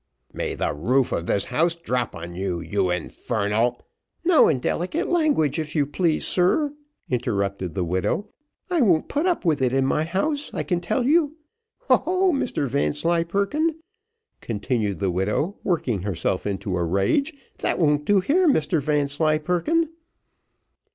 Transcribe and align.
"May 0.33 0.55
the 0.55 0.73
roof 0.73 1.11
of 1.11 1.27
this 1.27 1.45
house 1.45 1.75
drop 1.75 2.15
on 2.15 2.33
you, 2.33 2.59
you 2.59 2.89
infernal." 2.89 3.79
"No 4.25 4.47
indelicate 4.47 5.07
language, 5.09 5.59
if 5.59 5.75
you 5.75 5.85
please, 5.85 6.25
sir," 6.25 6.73
interrupted 7.07 7.75
the 7.75 7.83
widow, 7.83 8.29
"I 8.71 8.81
won't 8.81 9.09
put 9.09 9.27
up 9.27 9.45
with 9.45 9.61
it 9.61 9.71
in 9.73 9.85
my 9.85 10.03
house, 10.05 10.49
I 10.55 10.63
can 10.63 10.81
tell 10.81 11.05
you 11.05 11.37
ho, 11.81 11.97
ho, 11.97 12.31
Mr 12.31 12.67
Vanslyperken," 12.67 13.79
continued 14.39 14.97
the 14.97 15.11
widow, 15.11 15.59
working 15.63 16.01
herself 16.01 16.47
into 16.47 16.77
a 16.77 16.83
rage, 16.83 17.33
"that 17.59 17.77
won't 17.77 18.03
do 18.05 18.21
here, 18.21 18.47
Mr 18.47 18.81
Vanslyperken." 18.81 19.87